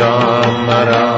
[0.00, 1.17] Ram Ram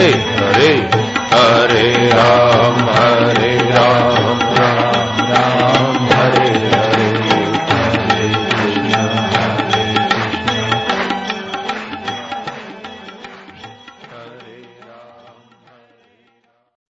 [0.00, 0.88] Hare Hare
[1.30, 3.19] Hare Rama